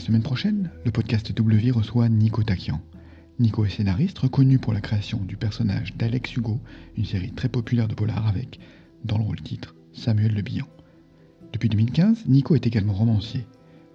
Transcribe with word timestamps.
La 0.00 0.06
semaine 0.06 0.22
prochaine, 0.22 0.70
le 0.86 0.90
podcast 0.90 1.30
W 1.30 1.72
reçoit 1.72 2.08
Nico 2.08 2.42
Takian. 2.42 2.80
Nico 3.38 3.66
est 3.66 3.68
scénariste 3.68 4.18
reconnu 4.18 4.58
pour 4.58 4.72
la 4.72 4.80
création 4.80 5.18
du 5.18 5.36
personnage 5.36 5.94
d'Alex 5.94 6.34
Hugo, 6.34 6.58
une 6.96 7.04
série 7.04 7.32
très 7.32 7.50
populaire 7.50 7.86
de 7.86 7.92
polar 7.92 8.26
avec, 8.26 8.58
dans 9.04 9.18
le 9.18 9.24
rôle 9.24 9.42
titre, 9.42 9.74
Samuel 9.92 10.32
Le 10.32 10.40
Bihan. 10.40 10.66
Depuis 11.52 11.68
2015, 11.68 12.24
Nico 12.28 12.54
est 12.54 12.66
également 12.66 12.94
romancier. 12.94 13.44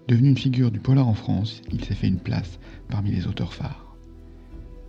Devenu 0.07 0.29
une 0.29 0.37
figure 0.37 0.69
du 0.69 0.79
polar 0.79 1.07
en 1.07 1.15
France, 1.15 1.63
il 1.71 1.83
s'est 1.83 1.95
fait 1.95 2.07
une 2.07 2.19
place 2.19 2.59
parmi 2.87 3.09
les 3.09 3.25
auteurs 3.25 3.55
phares. 3.55 3.95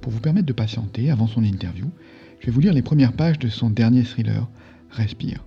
Pour 0.02 0.12
vous 0.12 0.20
permettre 0.20 0.46
de 0.46 0.52
patienter 0.52 1.10
avant 1.10 1.28
son 1.28 1.44
interview, 1.44 1.86
je 2.40 2.46
vais 2.46 2.52
vous 2.52 2.60
lire 2.60 2.74
les 2.74 2.82
premières 2.82 3.14
pages 3.14 3.38
de 3.38 3.48
son 3.48 3.70
dernier 3.70 4.02
thriller, 4.02 4.50
Respire. 4.90 5.46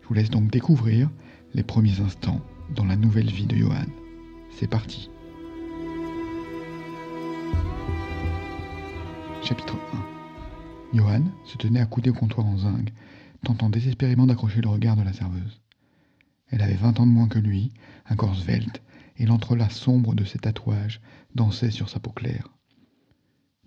Je 0.00 0.08
vous 0.08 0.14
laisse 0.14 0.30
donc 0.30 0.50
découvrir 0.50 1.10
les 1.52 1.64
premiers 1.64 2.00
instants 2.00 2.40
dans 2.74 2.86
la 2.86 2.96
nouvelle 2.96 3.30
vie 3.30 3.44
de 3.44 3.56
Johan. 3.56 3.84
C'est 4.58 4.68
parti. 4.68 5.10
Chapitre 9.42 9.76
1 10.94 10.96
Johan 10.96 11.24
se 11.44 11.58
tenait 11.58 11.80
accoudé 11.80 12.08
au 12.08 12.14
comptoir 12.14 12.46
en 12.46 12.56
zinc, 12.56 12.90
tentant 13.44 13.68
désespérément 13.68 14.26
d'accrocher 14.26 14.62
le 14.62 14.70
regard 14.70 14.96
de 14.96 15.02
la 15.02 15.12
serveuse. 15.12 15.60
Elle 16.48 16.62
avait 16.62 16.72
vingt 16.72 16.98
ans 16.98 17.06
de 17.06 17.12
moins 17.12 17.28
que 17.28 17.38
lui, 17.38 17.70
un 18.08 18.16
corps 18.16 18.34
svelte, 18.34 18.80
et 19.18 19.26
l'entrelac 19.26 19.72
sombre 19.72 20.14
de 20.14 20.24
ses 20.24 20.38
tatouages 20.38 21.02
dansait 21.34 21.70
sur 21.70 21.90
sa 21.90 22.00
peau 22.00 22.12
claire. 22.12 22.48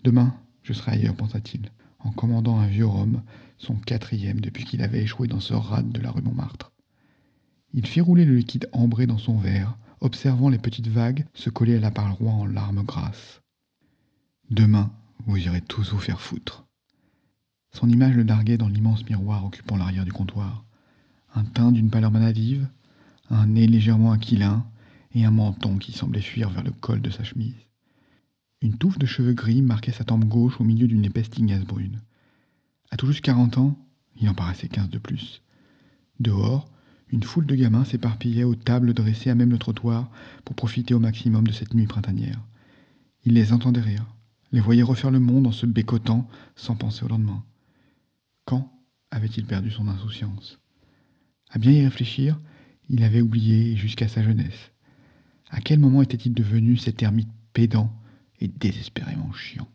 Demain, 0.02 0.34
je 0.64 0.72
serai 0.72 0.92
ailleurs, 0.92 1.14
pensa-t-il, 1.14 1.70
en 2.00 2.10
commandant 2.10 2.58
un 2.58 2.66
vieux 2.66 2.86
rhum, 2.86 3.22
son 3.58 3.76
quatrième 3.76 4.40
depuis 4.40 4.64
qu'il 4.64 4.82
avait 4.82 5.02
échoué 5.02 5.28
dans 5.28 5.38
ce 5.38 5.54
rade 5.54 5.92
de 5.92 6.00
la 6.00 6.10
rue 6.10 6.22
Montmartre. 6.22 6.72
Il 7.74 7.86
fit 7.86 8.00
rouler 8.00 8.24
le 8.24 8.34
liquide 8.34 8.68
ambré 8.72 9.06
dans 9.06 9.18
son 9.18 9.36
verre, 9.36 9.78
observant 10.00 10.48
les 10.48 10.58
petites 10.58 10.88
vagues 10.88 11.26
se 11.34 11.50
coller 11.50 11.76
à 11.76 11.80
la 11.80 11.90
paroi 11.90 12.32
en 12.32 12.46
larmes 12.46 12.82
grasses. 12.84 13.42
Demain, 14.50 14.90
vous 15.26 15.36
irez 15.36 15.60
tous 15.60 15.92
vous 15.92 15.98
faire 15.98 16.20
foutre. 16.20 16.66
Son 17.72 17.88
image 17.88 18.16
le 18.16 18.22
larguait 18.22 18.58
dans 18.58 18.68
l'immense 18.68 19.08
miroir 19.08 19.44
occupant 19.44 19.76
l'arrière 19.76 20.04
du 20.04 20.12
comptoir. 20.12 20.64
Un 21.34 21.44
teint 21.44 21.70
d'une 21.70 21.90
pâleur 21.90 22.10
maladive, 22.10 22.68
un 23.28 23.46
nez 23.46 23.66
légèrement 23.66 24.12
aquilin 24.12 24.66
et 25.14 25.24
un 25.24 25.30
menton 25.30 25.78
qui 25.78 25.92
semblait 25.92 26.20
fuir 26.20 26.50
vers 26.50 26.64
le 26.64 26.72
col 26.72 27.00
de 27.00 27.10
sa 27.10 27.22
chemise. 27.22 27.54
Une 28.62 28.76
touffe 28.76 28.98
de 28.98 29.06
cheveux 29.06 29.32
gris 29.32 29.62
marquait 29.62 29.92
sa 29.92 30.04
tempe 30.04 30.24
gauche 30.24 30.60
au 30.60 30.64
milieu 30.64 30.86
d'une 30.86 31.04
épaisse 31.04 31.30
tignasse 31.30 31.64
brune. 31.64 32.02
À 32.90 32.96
tout 32.96 33.06
juste 33.06 33.22
quarante 33.22 33.56
ans, 33.56 33.76
il 34.20 34.28
en 34.28 34.34
paraissait 34.34 34.68
quinze 34.68 34.90
de 34.90 34.98
plus. 34.98 35.42
Dehors, 36.18 36.68
une 37.12 37.22
foule 37.22 37.46
de 37.46 37.54
gamins 37.54 37.84
s'éparpillait 37.84 38.44
aux 38.44 38.54
tables 38.54 38.94
dressées 38.94 39.30
à 39.30 39.34
même 39.34 39.50
le 39.50 39.58
trottoir 39.58 40.10
pour 40.44 40.54
profiter 40.54 40.94
au 40.94 41.00
maximum 41.00 41.46
de 41.46 41.52
cette 41.52 41.74
nuit 41.74 41.86
printanière. 41.86 42.40
Il 43.24 43.34
les 43.34 43.52
entendait 43.52 43.80
rire, 43.80 44.06
les 44.52 44.60
voyait 44.60 44.82
refaire 44.82 45.10
le 45.10 45.20
monde 45.20 45.46
en 45.46 45.52
se 45.52 45.66
bécotant 45.66 46.28
sans 46.56 46.76
penser 46.76 47.04
au 47.04 47.08
lendemain. 47.08 47.44
Quand 48.44 48.72
avait-il 49.10 49.44
perdu 49.44 49.70
son 49.70 49.88
insouciance? 49.88 50.58
À 51.50 51.58
bien 51.58 51.72
y 51.72 51.84
réfléchir, 51.84 52.38
il 52.88 53.02
avait 53.02 53.20
oublié 53.20 53.76
jusqu'à 53.76 54.08
sa 54.08 54.22
jeunesse. 54.22 54.70
À 55.50 55.60
quel 55.60 55.80
moment 55.80 56.02
était-il 56.02 56.32
devenu 56.32 56.76
cet 56.76 57.02
ermite 57.02 57.28
pédant 57.52 57.92
et 58.40 58.48
désespérément 58.48 59.32
chiant? 59.32 59.68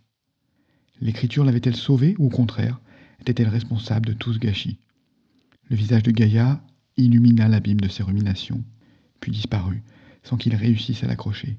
L'écriture 1.01 1.43
l'avait-elle 1.43 1.75
sauvé 1.75 2.15
ou 2.17 2.27
au 2.27 2.29
contraire 2.29 2.79
était-elle 3.19 3.49
responsable 3.49 4.07
de 4.07 4.13
tout 4.13 4.33
ce 4.33 4.39
gâchis? 4.39 4.79
Le 5.69 5.75
visage 5.75 6.03
de 6.03 6.11
Gaïa 6.11 6.61
illumina 6.97 7.47
l'abîme 7.47 7.81
de 7.81 7.89
ses 7.89 8.03
ruminations, 8.03 8.63
puis 9.19 9.31
disparut 9.31 9.83
sans 10.23 10.37
qu'il 10.37 10.55
réussisse 10.55 11.03
à 11.03 11.07
l'accrocher. 11.07 11.57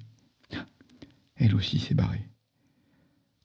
Elle 1.37 1.55
aussi 1.55 1.79
s'est 1.79 1.95
barrée. 1.95 2.27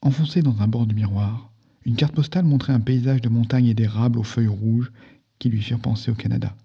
Enfoncée 0.02 0.42
dans 0.42 0.62
un 0.62 0.68
bord 0.68 0.88
du 0.88 0.96
miroir, 0.96 1.52
une 1.86 1.96
carte 1.96 2.16
postale 2.16 2.46
montrait 2.46 2.74
un 2.74 2.80
paysage 2.80 3.22
de 3.22 3.30
montagnes 3.30 3.68
et 3.68 3.74
d'érables 3.74 4.18
aux 4.18 4.24
feuilles 4.24 4.48
rouges 4.48 4.92
qui 5.40 5.50
lui 5.50 5.62
firent 5.62 5.80
penser 5.80 6.12
au 6.12 6.16
Canada. 6.16 6.56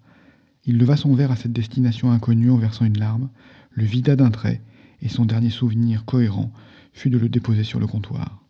Il 0.65 0.77
leva 0.77 0.97
son 0.97 1.13
verre 1.13 1.31
à 1.31 1.35
cette 1.35 1.53
destination 1.53 2.11
inconnue 2.11 2.51
en 2.51 2.57
versant 2.57 2.85
une 2.85 2.97
larme, 2.97 3.29
le 3.71 3.83
vida 3.83 4.15
d'un 4.15 4.31
trait, 4.31 4.61
et 5.01 5.09
son 5.09 5.25
dernier 5.25 5.49
souvenir 5.49 6.05
cohérent 6.05 6.51
fut 6.93 7.09
de 7.09 7.17
le 7.17 7.29
déposer 7.29 7.63
sur 7.63 7.79
le 7.79 7.87
comptoir. 7.87 8.43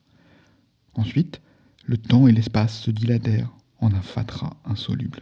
Ensuite, 0.94 1.42
le 1.86 1.98
temps 1.98 2.28
et 2.28 2.32
l'espace 2.32 2.80
se 2.80 2.92
dilatèrent 2.92 3.54
en 3.80 3.94
un 3.94 4.02
fatras 4.02 4.56
insoluble. 4.66 5.22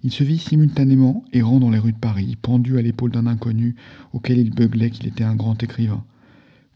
Il 0.00 0.12
se 0.12 0.22
vit 0.22 0.38
simultanément 0.38 1.24
errant 1.32 1.58
dans 1.58 1.70
les 1.70 1.78
rues 1.78 1.92
de 1.92 1.98
Paris, 1.98 2.36
pendu 2.40 2.78
à 2.78 2.82
l'épaule 2.82 3.10
d'un 3.10 3.26
inconnu 3.26 3.74
auquel 4.12 4.38
il 4.38 4.54
beuglait 4.54 4.90
qu'il 4.90 5.08
était 5.08 5.24
un 5.24 5.34
grand 5.34 5.60
écrivain, 5.60 6.04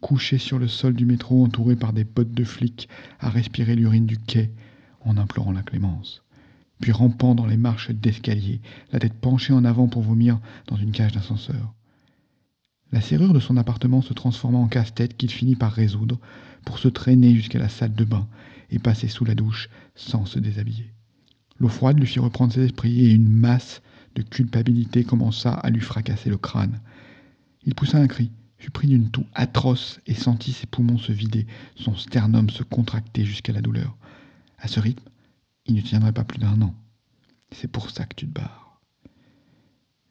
couché 0.00 0.38
sur 0.38 0.58
le 0.58 0.66
sol 0.66 0.94
du 0.94 1.06
métro 1.06 1.44
entouré 1.44 1.76
par 1.76 1.92
des 1.92 2.04
potes 2.04 2.32
de 2.32 2.42
flics 2.42 2.88
à 3.20 3.30
respirer 3.30 3.76
l'urine 3.76 4.06
du 4.06 4.18
quai 4.18 4.50
en 5.04 5.16
implorant 5.16 5.52
la 5.52 5.62
clémence, 5.62 6.24
puis 6.80 6.90
rampant 6.90 7.36
dans 7.36 7.46
les 7.46 7.56
marches 7.56 7.92
d'escalier, 7.92 8.60
la 8.90 8.98
tête 8.98 9.14
penchée 9.14 9.52
en 9.52 9.64
avant 9.64 9.86
pour 9.86 10.02
vomir 10.02 10.40
dans 10.66 10.76
une 10.76 10.90
cage 10.90 11.12
d'ascenseur. 11.12 11.74
La 12.90 13.00
serrure 13.00 13.32
de 13.32 13.40
son 13.40 13.56
appartement 13.56 14.02
se 14.02 14.14
transforma 14.14 14.58
en 14.58 14.66
casse-tête 14.66 15.16
qu'il 15.16 15.30
finit 15.30 15.56
par 15.56 15.72
résoudre 15.72 16.18
pour 16.66 16.80
se 16.80 16.88
traîner 16.88 17.36
jusqu'à 17.36 17.60
la 17.60 17.68
salle 17.68 17.94
de 17.94 18.04
bain 18.04 18.26
et 18.70 18.80
passer 18.80 19.06
sous 19.06 19.24
la 19.24 19.36
douche 19.36 19.70
sans 19.94 20.26
se 20.26 20.40
déshabiller. 20.40 20.92
L'eau 21.62 21.68
froide 21.68 22.00
lui 22.00 22.08
fit 22.08 22.18
reprendre 22.18 22.52
ses 22.52 22.64
esprits 22.64 23.06
et 23.06 23.12
une 23.12 23.28
masse 23.28 23.82
de 24.16 24.22
culpabilité 24.22 25.04
commença 25.04 25.52
à 25.52 25.70
lui 25.70 25.80
fracasser 25.80 26.28
le 26.28 26.36
crâne. 26.36 26.80
Il 27.62 27.76
poussa 27.76 27.98
un 27.98 28.08
cri, 28.08 28.32
fut 28.58 28.72
pris 28.72 28.88
d'une 28.88 29.10
toux 29.10 29.26
atroce 29.32 30.00
et 30.08 30.14
sentit 30.14 30.54
ses 30.54 30.66
poumons 30.66 30.98
se 30.98 31.12
vider, 31.12 31.46
son 31.76 31.94
sternum 31.94 32.50
se 32.50 32.64
contracter 32.64 33.24
jusqu'à 33.24 33.52
la 33.52 33.60
douleur. 33.60 33.96
À 34.58 34.66
ce 34.66 34.80
rythme, 34.80 35.08
il 35.66 35.76
ne 35.76 35.80
tiendrait 35.82 36.10
pas 36.10 36.24
plus 36.24 36.40
d'un 36.40 36.60
an. 36.62 36.74
C'est 37.52 37.70
pour 37.70 37.90
ça 37.90 38.06
que 38.06 38.16
tu 38.16 38.26
te 38.26 38.34
barres. 38.34 38.80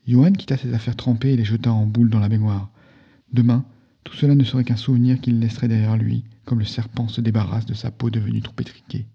Johan 0.08 0.32
quitta 0.32 0.56
ses 0.56 0.74
affaires 0.74 0.96
trempées 0.96 1.34
et 1.34 1.36
les 1.36 1.44
jeta 1.44 1.74
en 1.74 1.86
boule 1.86 2.10
dans 2.10 2.20
la 2.20 2.30
baignoire. 2.30 2.72
Demain, 3.34 3.66
tout 4.06 4.16
cela 4.16 4.36
ne 4.36 4.46
serait 4.46 4.64
qu'un 4.64 4.78
souvenir 4.78 5.20
qu'il 5.20 5.42
laisserait 5.42 5.68
derrière 5.68 5.98
lui, 5.98 6.24
comme 6.46 6.60
le 6.60 6.66
serpent 6.66 7.10
se 7.10 7.20
débarrasse 7.20 7.66
de 7.66 7.74
sa 7.74 7.92
peau 7.92 8.10
devenue 8.10 8.42
trop 8.42 8.56
étriquée. 8.58 9.06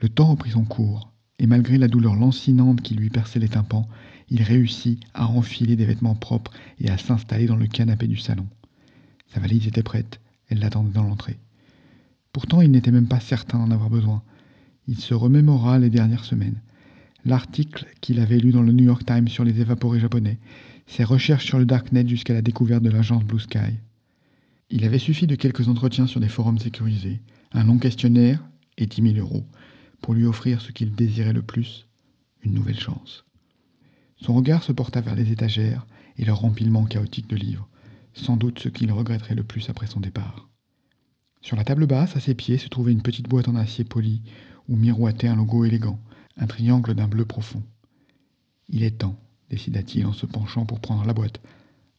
Le 0.00 0.08
temps 0.08 0.26
reprit 0.26 0.52
son 0.52 0.64
cours 0.64 1.10
et 1.44 1.46
malgré 1.46 1.76
la 1.76 1.88
douleur 1.88 2.14
lancinante 2.14 2.80
qui 2.80 2.94
lui 2.94 3.10
perçait 3.10 3.38
les 3.38 3.50
tympans, 3.50 3.86
il 4.30 4.42
réussit 4.42 4.98
à 5.12 5.26
enfiler 5.26 5.76
des 5.76 5.84
vêtements 5.84 6.14
propres 6.14 6.50
et 6.80 6.88
à 6.88 6.96
s'installer 6.96 7.44
dans 7.44 7.54
le 7.54 7.66
canapé 7.66 8.06
du 8.06 8.16
salon. 8.16 8.46
Sa 9.26 9.40
valise 9.40 9.66
était 9.66 9.82
prête, 9.82 10.20
elle 10.48 10.60
l'attendait 10.60 10.94
dans 10.94 11.02
l'entrée. 11.02 11.36
Pourtant, 12.32 12.62
il 12.62 12.70
n'était 12.70 12.90
même 12.90 13.08
pas 13.08 13.20
certain 13.20 13.58
d'en 13.58 13.72
avoir 13.72 13.90
besoin. 13.90 14.22
Il 14.88 14.96
se 14.96 15.12
remémora 15.12 15.78
les 15.78 15.90
dernières 15.90 16.24
semaines. 16.24 16.62
L'article 17.26 17.84
qu'il 18.00 18.20
avait 18.20 18.38
lu 18.38 18.50
dans 18.50 18.62
le 18.62 18.72
New 18.72 18.84
York 18.84 19.04
Times 19.04 19.28
sur 19.28 19.44
les 19.44 19.60
évaporés 19.60 20.00
japonais, 20.00 20.38
ses 20.86 21.04
recherches 21.04 21.44
sur 21.44 21.58
le 21.58 21.66
Darknet 21.66 22.08
jusqu'à 22.08 22.32
la 22.32 22.40
découverte 22.40 22.82
de 22.82 22.88
l'agence 22.88 23.22
Blue 23.22 23.38
Sky. 23.38 23.74
Il 24.70 24.86
avait 24.86 24.98
suffi 24.98 25.26
de 25.26 25.34
quelques 25.36 25.68
entretiens 25.68 26.06
sur 26.06 26.20
des 26.20 26.28
forums 26.28 26.58
sécurisés, 26.58 27.20
un 27.52 27.64
long 27.64 27.76
questionnaire 27.76 28.42
et 28.78 28.86
dix 28.86 29.02
mille 29.02 29.18
euros 29.18 29.44
pour 30.04 30.12
lui 30.12 30.26
offrir 30.26 30.60
ce 30.60 30.70
qu'il 30.70 30.94
désirait 30.94 31.32
le 31.32 31.40
plus, 31.40 31.86
une 32.42 32.52
nouvelle 32.52 32.78
chance. 32.78 33.24
Son 34.16 34.34
regard 34.34 34.62
se 34.62 34.70
porta 34.70 35.00
vers 35.00 35.14
les 35.14 35.32
étagères 35.32 35.86
et 36.18 36.26
leur 36.26 36.44
empilement 36.44 36.84
chaotique 36.84 37.26
de 37.26 37.36
livres, 37.36 37.70
sans 38.12 38.36
doute 38.36 38.58
ce 38.58 38.68
qu'il 38.68 38.92
regretterait 38.92 39.34
le 39.34 39.44
plus 39.44 39.70
après 39.70 39.86
son 39.86 40.00
départ. 40.00 40.50
Sur 41.40 41.56
la 41.56 41.64
table 41.64 41.86
basse, 41.86 42.16
à 42.16 42.20
ses 42.20 42.34
pieds, 42.34 42.58
se 42.58 42.68
trouvait 42.68 42.92
une 42.92 43.00
petite 43.00 43.30
boîte 43.30 43.48
en 43.48 43.56
acier 43.56 43.84
poli 43.84 44.20
où 44.68 44.76
miroitait 44.76 45.28
un 45.28 45.36
logo 45.36 45.64
élégant, 45.64 45.98
un 46.36 46.48
triangle 46.48 46.94
d'un 46.94 47.08
bleu 47.08 47.24
profond. 47.24 47.62
Il 48.68 48.82
est 48.82 48.98
temps, 48.98 49.18
décida-t-il 49.48 50.04
en 50.04 50.12
se 50.12 50.26
penchant 50.26 50.66
pour 50.66 50.80
prendre 50.80 51.06
la 51.06 51.14
boîte. 51.14 51.40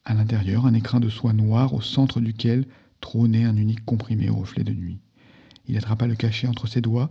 À 0.04 0.14
l'intérieur, 0.14 0.64
un 0.64 0.74
écrin 0.74 1.00
de 1.00 1.08
soie 1.08 1.32
noire 1.32 1.74
au 1.74 1.80
centre 1.80 2.20
duquel 2.20 2.66
trônait 3.00 3.46
un 3.46 3.56
unique 3.56 3.84
comprimé 3.84 4.30
au 4.30 4.36
reflet 4.36 4.62
de 4.62 4.72
nuit. 4.72 5.00
Il 5.66 5.76
attrapa 5.76 6.06
le 6.06 6.14
cachet 6.14 6.46
entre 6.46 6.68
ses 6.68 6.80
doigts 6.80 7.10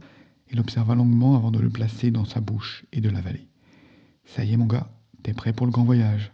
il 0.52 0.60
observa 0.60 0.96
longuement 0.96 1.36
avant 1.36 1.52
de 1.52 1.60
le 1.60 1.70
placer 1.70 2.12
dans 2.12 2.26
sa 2.26 2.42
bouche 2.42 2.86
et 2.92 3.02
de 3.02 3.10
l'avaler. 3.10 3.48
Ça 4.26 4.44
y 4.44 4.54
est, 4.54 4.58
mon 4.58 4.66
gars, 4.66 4.90
t'es 5.24 5.34
prêt 5.34 5.54
pour 5.54 5.66
le 5.66 5.72
grand 5.72 5.84
voyage. 5.84 6.32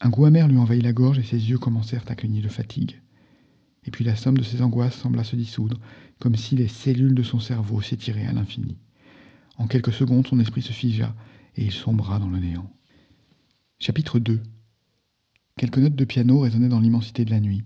Un 0.00 0.10
goût 0.10 0.26
amer 0.26 0.48
lui 0.48 0.58
envahit 0.58 0.82
la 0.82 0.92
gorge 0.92 1.18
et 1.18 1.22
ses 1.22 1.50
yeux 1.50 1.58
commencèrent 1.58 2.04
à 2.08 2.14
cligner 2.14 2.42
de 2.42 2.48
fatigue. 2.48 3.00
Et 3.84 3.90
puis 3.90 4.04
la 4.04 4.16
somme 4.16 4.36
de 4.36 4.42
ses 4.42 4.62
angoisses 4.62 4.96
sembla 4.96 5.24
se 5.24 5.36
dissoudre, 5.36 5.80
comme 6.18 6.36
si 6.36 6.56
les 6.56 6.68
cellules 6.68 7.14
de 7.14 7.22
son 7.22 7.40
cerveau 7.40 7.80
s'étiraient 7.80 8.26
à 8.26 8.32
l'infini. 8.32 8.76
En 9.56 9.66
quelques 9.66 9.92
secondes, 9.92 10.26
son 10.26 10.40
esprit 10.40 10.62
se 10.62 10.72
figea 10.72 11.14
et 11.56 11.64
il 11.64 11.72
sombra 11.72 12.18
dans 12.18 12.28
le 12.28 12.38
néant. 12.38 12.70
Chapitre 13.78 14.18
2 14.18 14.42
Quelques 15.56 15.78
notes 15.78 15.94
de 15.94 16.04
piano 16.04 16.40
résonnaient 16.40 16.68
dans 16.68 16.80
l'immensité 16.80 17.24
de 17.24 17.30
la 17.30 17.40
nuit. 17.40 17.64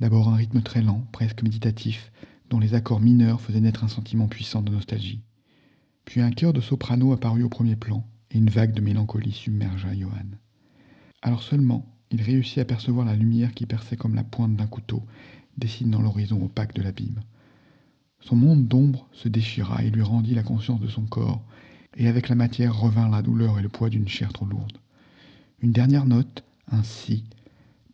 D'abord 0.00 0.28
un 0.28 0.36
rythme 0.36 0.62
très 0.62 0.82
lent, 0.82 1.06
presque 1.12 1.42
méditatif, 1.42 2.10
dont 2.50 2.58
les 2.58 2.74
accords 2.74 3.00
mineurs 3.00 3.40
faisaient 3.40 3.60
naître 3.60 3.84
un 3.84 3.88
sentiment 3.88 4.28
puissant 4.28 4.62
de 4.62 4.72
nostalgie. 4.72 5.22
Puis 6.04 6.20
un 6.20 6.30
chœur 6.30 6.52
de 6.52 6.60
soprano 6.60 7.12
apparut 7.12 7.42
au 7.42 7.48
premier 7.48 7.76
plan, 7.76 8.06
et 8.30 8.38
une 8.38 8.50
vague 8.50 8.72
de 8.72 8.80
mélancolie 8.80 9.32
submergea 9.32 9.94
Johann. 9.94 10.38
Alors 11.22 11.42
seulement, 11.42 11.86
il 12.10 12.22
réussit 12.22 12.58
à 12.58 12.64
percevoir 12.64 13.06
la 13.06 13.16
lumière 13.16 13.54
qui 13.54 13.66
perçait 13.66 13.96
comme 13.96 14.14
la 14.14 14.24
pointe 14.24 14.56
d'un 14.56 14.66
couteau, 14.66 15.02
dessinant 15.58 16.00
l'horizon 16.00 16.42
opaque 16.44 16.74
de 16.74 16.82
l'abîme. 16.82 17.20
Son 18.20 18.36
monde 18.36 18.66
d'ombre 18.66 19.08
se 19.12 19.28
déchira 19.28 19.82
et 19.82 19.90
lui 19.90 20.02
rendit 20.02 20.34
la 20.34 20.42
conscience 20.42 20.80
de 20.80 20.88
son 20.88 21.02
corps, 21.02 21.42
et 21.96 22.08
avec 22.08 22.28
la 22.28 22.34
matière 22.34 22.78
revint 22.78 23.08
la 23.08 23.22
douleur 23.22 23.58
et 23.58 23.62
le 23.62 23.68
poids 23.68 23.90
d'une 23.90 24.08
chair 24.08 24.32
trop 24.32 24.46
lourde. 24.46 24.78
Une 25.60 25.72
dernière 25.72 26.06
note, 26.06 26.44
un 26.70 26.82
si, 26.82 27.24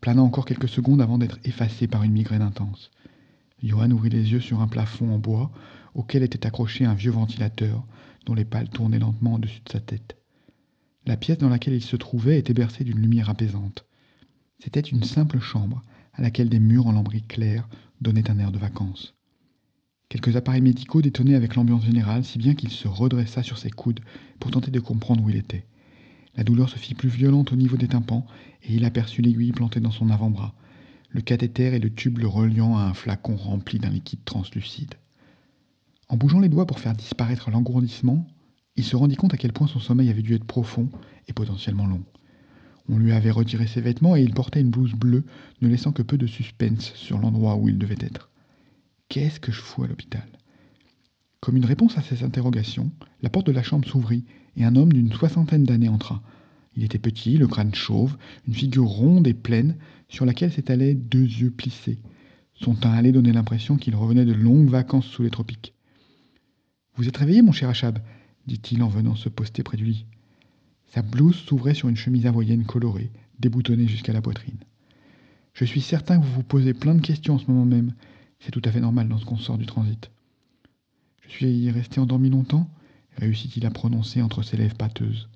plana 0.01 0.21
encore 0.21 0.45
quelques 0.45 0.67
secondes 0.67 1.01
avant 1.01 1.17
d'être 1.17 1.39
effacée 1.45 1.87
par 1.87 2.03
une 2.03 2.11
migraine 2.11 2.41
intense. 2.41 2.91
Johan 3.63 3.91
ouvrit 3.91 4.09
les 4.09 4.31
yeux 4.31 4.41
sur 4.41 4.61
un 4.61 4.67
plafond 4.67 5.13
en 5.13 5.19
bois 5.19 5.51
auquel 5.95 6.21
était 6.21 6.45
accroché 6.45 6.85
un 6.85 6.93
vieux 6.93 7.11
ventilateur 7.11 7.85
dont 8.25 8.33
les 8.33 8.45
pales 8.45 8.69
tournaient 8.69 8.99
lentement 8.99 9.35
au-dessus 9.35 9.61
de 9.65 9.71
sa 9.71 9.79
tête. 9.79 10.17
La 11.05 11.17
pièce 11.17 11.37
dans 11.37 11.49
laquelle 11.49 11.73
il 11.73 11.81
se 11.81 11.95
trouvait 11.95 12.39
était 12.39 12.53
bercée 12.53 12.83
d'une 12.83 12.99
lumière 12.99 13.29
apaisante. 13.29 13.85
C'était 14.59 14.79
une 14.79 15.03
simple 15.03 15.39
chambre 15.39 15.81
à 16.13 16.21
laquelle 16.21 16.49
des 16.49 16.59
murs 16.59 16.87
en 16.87 16.91
lambris 16.91 17.23
clairs 17.23 17.67
donnaient 18.01 18.29
un 18.29 18.39
air 18.39 18.51
de 18.51 18.57
vacances. 18.57 19.15
Quelques 20.09 20.35
appareils 20.35 20.61
médicaux 20.61 21.01
détonnaient 21.01 21.35
avec 21.35 21.55
l'ambiance 21.55 21.85
générale, 21.85 22.23
si 22.23 22.37
bien 22.37 22.53
qu'il 22.53 22.69
se 22.69 22.87
redressa 22.87 23.43
sur 23.43 23.57
ses 23.57 23.71
coudes 23.71 24.01
pour 24.39 24.51
tenter 24.51 24.71
de 24.71 24.79
comprendre 24.79 25.23
où 25.23 25.29
il 25.29 25.37
était. 25.37 25.65
La 26.35 26.43
douleur 26.43 26.69
se 26.69 26.77
fit 26.77 26.95
plus 26.95 27.09
violente 27.09 27.51
au 27.51 27.55
niveau 27.55 27.77
des 27.77 27.87
tympans, 27.87 28.25
et 28.63 28.75
il 28.75 28.85
aperçut 28.85 29.21
l'aiguille 29.21 29.51
plantée 29.51 29.79
dans 29.79 29.91
son 29.91 30.09
avant-bras, 30.09 30.53
le 31.13 31.21
cathéter 31.21 31.67
et 31.67 31.79
le 31.79 31.93
tube 31.93 32.17
le 32.17 32.27
reliant 32.27 32.75
à 32.75 32.81
un 32.81 32.93
flacon 32.93 33.35
rempli 33.35 33.79
d'un 33.79 33.91
liquide 33.91 34.25
translucide. 34.25 34.95
En 36.09 36.17
bougeant 36.17 36.39
les 36.39 36.49
doigts 36.49 36.65
pour 36.65 36.79
faire 36.79 36.95
disparaître 36.95 37.51
l'engourdissement, 37.51 38.27
il 38.75 38.83
se 38.83 38.95
rendit 38.95 39.15
compte 39.15 39.33
à 39.33 39.37
quel 39.37 39.53
point 39.53 39.67
son 39.67 39.79
sommeil 39.79 40.09
avait 40.09 40.23
dû 40.23 40.33
être 40.33 40.43
profond 40.43 40.89
et 41.27 41.33
potentiellement 41.33 41.85
long. 41.85 42.03
On 42.89 42.97
lui 42.97 43.13
avait 43.13 43.31
retiré 43.31 43.67
ses 43.67 43.79
vêtements 43.79 44.15
et 44.15 44.23
il 44.23 44.33
portait 44.33 44.59
une 44.59 44.71
blouse 44.71 44.93
bleue, 44.93 45.23
ne 45.61 45.67
laissant 45.67 45.91
que 45.91 46.01
peu 46.01 46.17
de 46.17 46.27
suspense 46.27 46.93
sur 46.95 47.19
l'endroit 47.19 47.55
où 47.55 47.69
il 47.69 47.77
devait 47.77 47.95
être. 47.99 48.31
Qu'est-ce 49.07 49.39
que 49.39 49.51
je 49.51 49.61
fous 49.61 49.83
à 49.83 49.87
l'hôpital? 49.87 50.27
Comme 51.39 51.57
une 51.57 51.65
réponse 51.65 51.97
à 51.97 52.01
ces 52.01 52.23
interrogations, 52.23 52.91
la 53.21 53.29
porte 53.29 53.45
de 53.45 53.51
la 53.51 53.63
chambre 53.63 53.87
s'ouvrit 53.87 54.25
et 54.57 54.65
un 54.65 54.75
homme 54.75 54.91
d'une 54.91 55.13
soixantaine 55.13 55.63
d'années 55.63 55.89
entra. 55.89 56.23
Il 56.75 56.83
était 56.83 56.99
petit, 56.99 57.37
le 57.37 57.47
crâne 57.47 57.73
chauve, 57.73 58.17
une 58.47 58.53
figure 58.53 58.85
ronde 58.85 59.27
et 59.27 59.33
pleine 59.33 59.75
sur 60.09 60.25
laquelle 60.25 60.51
s'étalaient 60.51 60.95
deux 60.95 61.23
yeux 61.23 61.51
plissés. 61.51 61.99
Son 62.53 62.75
teint 62.75 62.91
allait 62.91 63.11
donner 63.11 63.31
l'impression 63.31 63.77
qu'il 63.77 63.95
revenait 63.95 64.25
de 64.25 64.33
longues 64.33 64.69
vacances 64.69 65.05
sous 65.05 65.23
les 65.23 65.29
tropiques. 65.29 65.73
Vous 66.95 67.07
êtes 67.07 67.17
réveillé, 67.17 67.41
mon 67.41 67.51
cher 67.51 67.69
Achab 67.69 67.99
dit-il 68.45 68.83
en 68.83 68.89
venant 68.89 69.15
se 69.15 69.29
poster 69.29 69.63
près 69.63 69.77
du 69.77 69.85
lit. 69.85 70.05
Sa 70.87 71.01
blouse 71.01 71.37
s'ouvrait 71.37 71.73
sur 71.73 71.87
une 71.87 71.95
chemise 71.95 72.25
avoyenne 72.25 72.65
colorée, 72.65 73.09
déboutonnée 73.39 73.87
jusqu'à 73.87 74.13
la 74.13 74.21
poitrine. 74.21 74.57
Je 75.53 75.65
suis 75.65 75.81
certain 75.81 76.19
que 76.19 76.25
vous 76.25 76.33
vous 76.33 76.43
posez 76.43 76.73
plein 76.73 76.93
de 76.93 77.01
questions 77.01 77.35
en 77.35 77.39
ce 77.39 77.49
moment 77.49 77.65
même. 77.65 77.93
C'est 78.39 78.51
tout 78.51 78.61
à 78.65 78.71
fait 78.71 78.81
normal 78.81 79.07
dans 79.07 79.17
ce 79.17 79.25
qu'on 79.25 79.37
sort 79.37 79.57
du 79.57 79.65
transit. 79.65 80.11
Je 81.21 81.29
suis 81.29 81.71
resté 81.71 81.99
endormi 81.99 82.29
longtemps 82.29 82.69
réussit-il 83.17 83.65
à 83.65 83.71
prononcer 83.71 84.21
entre 84.21 84.43
ses 84.43 84.57
lèvres 84.57 84.75
pâteuses. 84.75 85.29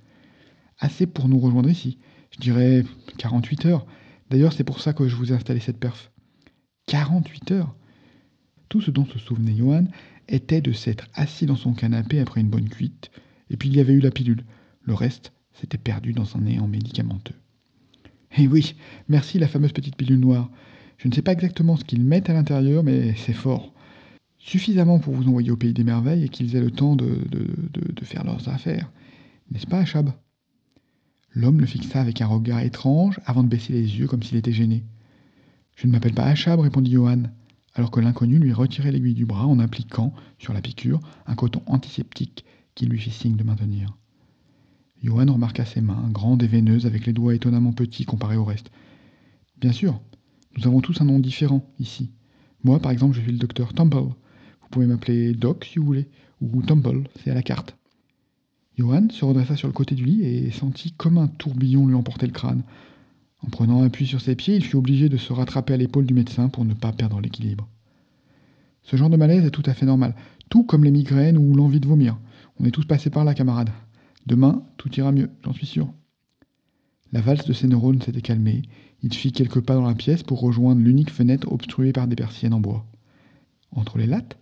Assez 0.79 1.07
pour 1.07 1.27
nous 1.27 1.39
rejoindre 1.39 1.69
ici. 1.69 1.97
Je 2.31 2.39
dirais 2.39 2.83
48 3.17 3.65
heures. 3.65 3.85
D'ailleurs, 4.29 4.53
c'est 4.53 4.63
pour 4.63 4.81
ça 4.81 4.93
que 4.93 5.07
je 5.07 5.15
vous 5.15 5.31
ai 5.31 5.35
installé 5.35 5.59
cette 5.59 5.79
perf. 5.79 6.11
48 6.87 7.51
heures 7.51 7.75
Tout 8.69 8.81
ce 8.81 8.91
dont 8.91 9.05
se 9.05 9.19
souvenait 9.19 9.55
Johan 9.55 9.85
était 10.27 10.61
de 10.61 10.71
s'être 10.71 11.07
assis 11.13 11.45
dans 11.45 11.55
son 11.55 11.73
canapé 11.73 12.19
après 12.19 12.41
une 12.41 12.49
bonne 12.49 12.69
cuite, 12.69 13.11
et 13.49 13.57
puis 13.57 13.69
il 13.69 13.77
y 13.77 13.79
avait 13.79 13.93
eu 13.93 13.99
la 13.99 14.11
pilule. 14.11 14.43
Le 14.83 14.93
reste 14.93 15.31
s'était 15.53 15.77
perdu 15.77 16.13
dans 16.13 16.35
un 16.35 16.41
néant 16.41 16.67
médicamenteux. 16.67 17.35
Eh 18.37 18.47
oui, 18.47 18.75
merci 19.07 19.39
la 19.39 19.47
fameuse 19.47 19.71
petite 19.71 19.95
pilule 19.95 20.19
noire. 20.19 20.49
Je 20.97 21.07
ne 21.07 21.13
sais 21.13 21.21
pas 21.21 21.31
exactement 21.33 21.77
ce 21.77 21.85
qu'ils 21.85 22.03
mettent 22.03 22.29
à 22.29 22.33
l'intérieur, 22.33 22.83
mais 22.83 23.15
c'est 23.15 23.33
fort. 23.33 23.73
Suffisamment 24.37 24.99
pour 24.99 25.13
vous 25.13 25.27
envoyer 25.27 25.51
au 25.51 25.57
pays 25.57 25.73
des 25.73 25.83
merveilles 25.83 26.25
et 26.25 26.29
qu'ils 26.29 26.55
aient 26.55 26.61
le 26.61 26.71
temps 26.71 26.95
de, 26.95 27.19
de, 27.29 28.05
faire 28.05 28.23
leurs 28.23 28.47
affaires. 28.47 28.89
N'est-ce 29.51 29.67
pas, 29.67 29.79
Achab? 29.79 30.11
L'homme 31.39 31.59
le 31.59 31.67
fixa 31.67 32.01
avec 32.01 32.19
un 32.21 32.25
regard 32.25 32.61
étrange 32.61 33.19
avant 33.27 33.43
de 33.43 33.47
baisser 33.47 33.71
les 33.71 33.99
yeux 33.99 34.07
comme 34.07 34.23
s'il 34.23 34.37
était 34.37 34.51
gêné. 34.51 34.83
Je 35.75 35.85
ne 35.85 35.91
m'appelle 35.91 36.15
pas 36.15 36.23
Achab, 36.25 36.59
répondit 36.59 36.89
Johan 36.89 37.25
alors 37.75 37.91
que 37.91 37.99
l'inconnu 37.99 38.39
lui 38.39 38.53
retirait 38.53 38.91
l'aiguille 38.91 39.13
du 39.13 39.27
bras 39.27 39.45
en 39.45 39.59
appliquant, 39.59 40.15
sur 40.39 40.51
la 40.51 40.63
piqûre, 40.63 40.99
un 41.27 41.35
coton 41.35 41.61
antiseptique 41.67 42.43
qui 42.73 42.87
lui 42.87 42.97
fit 42.97 43.11
signe 43.11 43.35
de 43.35 43.43
maintenir. 43.43 43.95
Johan 45.03 45.31
remarqua 45.31 45.63
ses 45.63 45.81
mains, 45.81 46.09
grandes 46.09 46.41
et 46.41 46.47
veineuses, 46.47 46.87
avec 46.87 47.05
les 47.05 47.13
doigts 47.13 47.35
étonnamment 47.35 47.71
petits 47.71 48.05
comparés 48.05 48.35
au 48.35 48.43
reste. 48.43 48.71
Bien 49.61 49.73
sûr, 49.73 50.01
nous 50.57 50.65
avons 50.65 50.81
tous 50.81 51.01
un 51.01 51.05
nom 51.05 51.19
différent 51.19 51.71
ici. 51.77 52.09
Moi, 52.63 52.79
par 52.79 52.91
exemple, 52.91 53.15
je 53.15 53.21
suis 53.21 53.31
le 53.31 53.37
docteur 53.37 53.75
Temple. 53.75 53.97
Vous 53.97 54.69
pouvez 54.71 54.87
m'appeler 54.87 55.33
Doc 55.33 55.65
si 55.71 55.77
vous 55.77 55.85
voulez, 55.85 56.07
ou 56.41 56.63
Temple, 56.63 57.03
c'est 57.23 57.29
à 57.29 57.35
la 57.35 57.43
carte. 57.43 57.76
Johan 58.77 59.09
se 59.09 59.25
redressa 59.25 59.55
sur 59.55 59.67
le 59.67 59.73
côté 59.73 59.95
du 59.95 60.05
lit 60.05 60.23
et 60.23 60.51
sentit 60.51 60.91
comme 60.91 61.17
un 61.17 61.27
tourbillon 61.27 61.87
lui 61.87 61.95
emporter 61.95 62.27
le 62.27 62.31
crâne. 62.31 62.61
En 63.41 63.49
prenant 63.49 63.81
appui 63.81 64.05
sur 64.05 64.21
ses 64.21 64.35
pieds, 64.35 64.55
il 64.55 64.63
fut 64.63 64.75
obligé 64.75 65.09
de 65.09 65.17
se 65.17 65.33
rattraper 65.33 65.73
à 65.73 65.77
l'épaule 65.77 66.05
du 66.05 66.13
médecin 66.13 66.47
pour 66.47 66.63
ne 66.63 66.75
pas 66.75 66.91
perdre 66.91 67.19
l'équilibre. 67.19 67.67
Ce 68.83 68.95
genre 68.95 69.09
de 69.09 69.17
malaise 69.17 69.45
est 69.45 69.51
tout 69.51 69.63
à 69.65 69.73
fait 69.73 69.87
normal, 69.87 70.15
tout 70.49 70.63
comme 70.63 70.83
les 70.83 70.91
migraines 70.91 71.39
ou 71.39 71.55
l'envie 71.55 71.79
de 71.79 71.87
vomir. 71.87 72.19
On 72.59 72.65
est 72.65 72.71
tous 72.71 72.85
passés 72.85 73.09
par 73.09 73.25
là, 73.25 73.33
camarades. 73.33 73.71
Demain, 74.27 74.63
tout 74.77 74.93
ira 74.95 75.11
mieux, 75.11 75.31
j'en 75.43 75.53
suis 75.53 75.65
sûr. 75.65 75.91
La 77.11 77.21
valse 77.21 77.45
de 77.45 77.53
ses 77.53 77.67
neurones 77.67 78.01
s'était 78.01 78.21
calmée. 78.21 78.61
Il 79.01 79.13
fit 79.13 79.31
quelques 79.31 79.61
pas 79.61 79.73
dans 79.73 79.87
la 79.87 79.95
pièce 79.95 80.21
pour 80.21 80.39
rejoindre 80.39 80.81
l'unique 80.81 81.11
fenêtre 81.11 81.51
obstruée 81.51 81.93
par 81.93 82.07
des 82.07 82.15
persiennes 82.15 82.53
en 82.53 82.59
bois. 82.59 82.85
Entre 83.71 83.97
les 83.97 84.07
lattes, 84.07 84.37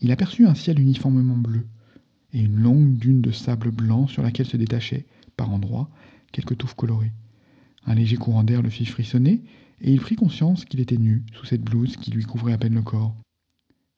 il 0.00 0.12
aperçut 0.12 0.46
un 0.46 0.54
ciel 0.54 0.78
uniformément 0.78 1.36
bleu 1.36 1.66
et 2.32 2.40
une 2.40 2.56
longue 2.56 2.96
dune 2.96 3.20
de 3.20 3.30
sable 3.30 3.70
blanc 3.70 4.06
sur 4.06 4.22
laquelle 4.22 4.46
se 4.46 4.56
détachaient, 4.56 5.06
par 5.36 5.52
endroits, 5.52 5.90
quelques 6.32 6.56
touffes 6.56 6.74
colorées. 6.74 7.12
Un 7.86 7.94
léger 7.94 8.16
courant 8.16 8.44
d'air 8.44 8.62
le 8.62 8.70
fit 8.70 8.86
frissonner, 8.86 9.42
et 9.80 9.92
il 9.92 10.00
prit 10.00 10.16
conscience 10.16 10.64
qu'il 10.64 10.80
était 10.80 10.96
nu 10.96 11.24
sous 11.34 11.46
cette 11.46 11.62
blouse 11.62 11.96
qui 11.96 12.10
lui 12.10 12.24
couvrait 12.24 12.52
à 12.52 12.58
peine 12.58 12.74
le 12.74 12.82
corps. 12.82 13.14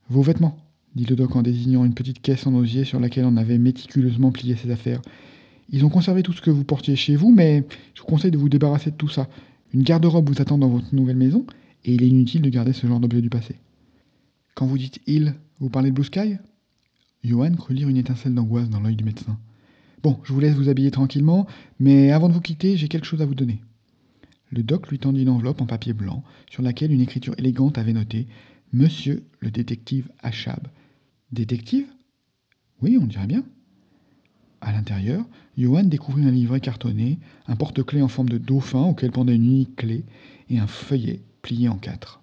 Vos 0.08 0.22
vêtements, 0.22 0.56
dit 0.94 1.04
le 1.04 1.16
doc 1.16 1.36
en 1.36 1.42
désignant 1.42 1.84
une 1.84 1.94
petite 1.94 2.22
caisse 2.22 2.46
en 2.46 2.54
osier 2.54 2.84
sur 2.84 3.00
laquelle 3.00 3.24
on 3.24 3.36
avait 3.36 3.58
méticuleusement 3.58 4.32
plié 4.32 4.56
ses 4.56 4.70
affaires. 4.70 5.02
Ils 5.70 5.84
ont 5.84 5.90
conservé 5.90 6.22
tout 6.22 6.32
ce 6.32 6.42
que 6.42 6.50
vous 6.50 6.64
portiez 6.64 6.96
chez 6.96 7.16
vous, 7.16 7.32
mais 7.32 7.64
je 7.94 8.00
vous 8.00 8.06
conseille 8.06 8.30
de 8.30 8.38
vous 8.38 8.48
débarrasser 8.48 8.90
de 8.90 8.96
tout 8.96 9.08
ça. 9.08 9.28
Une 9.72 9.82
garde-robe 9.82 10.28
vous 10.28 10.40
attend 10.40 10.58
dans 10.58 10.68
votre 10.68 10.94
nouvelle 10.94 11.16
maison, 11.16 11.46
et 11.84 11.94
il 11.94 12.02
est 12.02 12.08
inutile 12.08 12.42
de 12.42 12.50
garder 12.50 12.72
ce 12.72 12.86
genre 12.86 13.00
d'objet 13.00 13.20
du 13.20 13.30
passé. 13.30 13.56
Quand 14.54 14.66
vous 14.66 14.78
dites 14.78 15.00
il, 15.06 15.34
vous 15.58 15.68
parlez 15.68 15.90
de 15.90 15.94
Blue 15.94 16.04
Sky? 16.04 16.36
Johan 17.24 17.54
crut 17.54 17.76
lire 17.76 17.88
une 17.88 17.96
étincelle 17.96 18.34
d'angoisse 18.34 18.68
dans 18.68 18.80
l'œil 18.80 18.96
du 18.96 19.04
médecin. 19.04 19.38
Bon, 20.02 20.20
je 20.24 20.32
vous 20.32 20.40
laisse 20.40 20.54
vous 20.54 20.68
habiller 20.68 20.90
tranquillement, 20.90 21.46
mais 21.80 22.12
avant 22.12 22.28
de 22.28 22.34
vous 22.34 22.42
quitter, 22.42 22.76
j'ai 22.76 22.88
quelque 22.88 23.06
chose 23.06 23.22
à 23.22 23.26
vous 23.26 23.34
donner. 23.34 23.62
Le 24.50 24.62
doc 24.62 24.88
lui 24.88 24.98
tendit 24.98 25.22
une 25.22 25.30
enveloppe 25.30 25.62
en 25.62 25.66
papier 25.66 25.94
blanc, 25.94 26.22
sur 26.50 26.62
laquelle 26.62 26.92
une 26.92 27.00
écriture 27.00 27.34
élégante 27.38 27.78
avait 27.78 27.94
noté 27.94 28.26
Monsieur 28.72 29.24
le 29.40 29.50
détective 29.50 30.10
Achab. 30.22 30.68
Détective? 31.32 31.86
Oui, 32.82 32.98
on 33.00 33.06
dirait 33.06 33.26
bien. 33.26 33.44
À 34.60 34.72
l'intérieur, 34.72 35.24
Johan 35.56 35.84
découvrit 35.84 36.26
un 36.26 36.30
livret 36.30 36.60
cartonné, 36.60 37.18
un 37.46 37.56
porte-clés 37.56 38.02
en 38.02 38.08
forme 38.08 38.28
de 38.28 38.38
dauphin 38.38 38.82
auquel 38.82 39.12
pendait 39.12 39.36
une 39.36 39.44
unique 39.44 39.76
clé 39.76 40.04
et 40.50 40.58
un 40.58 40.66
feuillet 40.66 41.20
plié 41.40 41.68
en 41.68 41.76
quatre. 41.76 42.20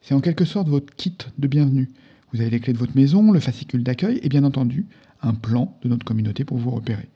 C'est 0.00 0.14
en 0.14 0.20
quelque 0.20 0.44
sorte 0.44 0.68
votre 0.68 0.94
kit 0.94 1.16
de 1.38 1.48
bienvenue. 1.48 1.90
Vous 2.34 2.40
avez 2.40 2.50
les 2.50 2.58
clés 2.58 2.72
de 2.72 2.78
votre 2.78 2.96
maison, 2.96 3.30
le 3.30 3.38
fascicule 3.38 3.84
d'accueil 3.84 4.18
et 4.24 4.28
bien 4.28 4.42
entendu 4.42 4.86
un 5.22 5.34
plan 5.34 5.78
de 5.82 5.88
notre 5.88 6.04
communauté 6.04 6.44
pour 6.44 6.58
vous 6.58 6.72
repérer. 6.72 7.08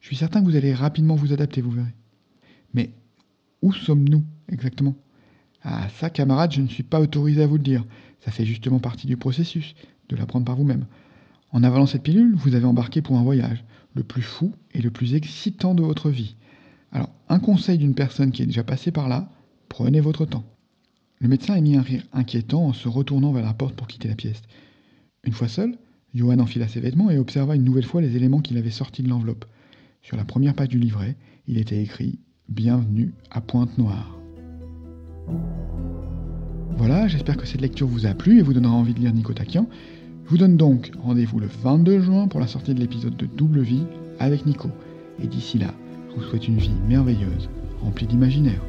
Je 0.00 0.06
suis 0.06 0.16
certain 0.16 0.40
que 0.40 0.44
vous 0.44 0.54
allez 0.54 0.74
rapidement 0.74 1.14
vous 1.14 1.32
adapter, 1.32 1.62
vous 1.62 1.70
verrez. 1.70 1.94
Mais 2.74 2.90
où 3.62 3.72
sommes-nous 3.72 4.22
exactement? 4.52 4.94
Ah, 5.62 5.88
ça, 5.98 6.10
camarade, 6.10 6.52
je 6.52 6.60
ne 6.60 6.68
suis 6.68 6.82
pas 6.82 7.00
autorisé 7.00 7.42
à 7.42 7.46
vous 7.46 7.56
le 7.56 7.62
dire. 7.62 7.86
Ça 8.20 8.30
fait 8.30 8.44
justement 8.44 8.78
partie 8.78 9.06
du 9.06 9.16
processus, 9.16 9.74
de 10.10 10.16
l'apprendre 10.16 10.44
par 10.44 10.56
vous-même. 10.56 10.84
En 11.52 11.64
avalant 11.64 11.86
cette 11.86 12.02
pilule, 12.02 12.34
vous 12.34 12.54
avez 12.54 12.66
embarqué 12.66 13.00
pour 13.00 13.16
un 13.16 13.22
voyage, 13.22 13.64
le 13.94 14.02
plus 14.02 14.20
fou 14.20 14.52
et 14.74 14.82
le 14.82 14.90
plus 14.90 15.14
excitant 15.14 15.74
de 15.74 15.82
votre 15.82 16.10
vie. 16.10 16.36
Alors, 16.92 17.08
un 17.30 17.38
conseil 17.38 17.78
d'une 17.78 17.94
personne 17.94 18.30
qui 18.30 18.42
est 18.42 18.46
déjà 18.46 18.62
passée 18.62 18.90
par 18.90 19.08
là, 19.08 19.30
prenez 19.70 20.00
votre 20.00 20.26
temps. 20.26 20.44
Le 21.18 21.28
médecin 21.28 21.54
émit 21.54 21.76
un 21.76 21.82
rire 21.82 22.02
inquiétant 22.12 22.66
en 22.66 22.72
se 22.74 22.88
retournant 22.88 23.32
vers 23.32 23.44
la 23.44 23.54
porte 23.54 23.74
pour 23.74 23.86
quitter 23.86 24.08
la 24.08 24.14
pièce. 24.14 24.42
Une 25.24 25.32
fois 25.32 25.48
seul, 25.48 25.76
Johan 26.14 26.38
enfila 26.38 26.68
ses 26.68 26.80
vêtements 26.80 27.10
et 27.10 27.18
observa 27.18 27.56
une 27.56 27.64
nouvelle 27.64 27.86
fois 27.86 28.02
les 28.02 28.16
éléments 28.16 28.40
qu'il 28.40 28.58
avait 28.58 28.70
sortis 28.70 29.02
de 29.02 29.08
l'enveloppe. 29.08 29.46
Sur 30.02 30.16
la 30.18 30.24
première 30.24 30.54
page 30.54 30.68
du 30.68 30.78
livret, 30.78 31.16
il 31.48 31.58
était 31.58 31.82
écrit 31.82 32.18
Bienvenue 32.50 33.14
à 33.30 33.40
Pointe-Noire. 33.40 34.18
Voilà, 36.76 37.08
j'espère 37.08 37.38
que 37.38 37.46
cette 37.46 37.62
lecture 37.62 37.86
vous 37.86 38.04
a 38.04 38.12
plu 38.12 38.38
et 38.38 38.42
vous 38.42 38.52
donnera 38.52 38.74
envie 38.74 38.92
de 38.92 39.00
lire 39.00 39.14
Nico 39.14 39.32
Takian. 39.32 39.66
Je 40.26 40.30
vous 40.30 40.38
donne 40.38 40.58
donc 40.58 40.90
rendez-vous 41.02 41.40
le 41.40 41.46
22 41.46 42.00
juin 42.00 42.28
pour 42.28 42.40
la 42.40 42.46
sortie 42.46 42.74
de 42.74 42.80
l'épisode 42.80 43.16
de 43.16 43.24
Double 43.26 43.60
Vie 43.60 43.84
avec 44.18 44.44
Nico. 44.44 44.68
Et 45.22 45.26
d'ici 45.26 45.58
là, 45.58 45.72
je 46.10 46.16
vous 46.16 46.28
souhaite 46.28 46.46
une 46.46 46.58
vie 46.58 46.74
merveilleuse, 46.86 47.48
remplie 47.80 48.06
d'imaginaire. 48.06 48.60